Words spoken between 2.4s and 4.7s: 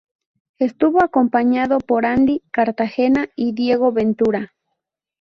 Cartagena y Diego Ventura.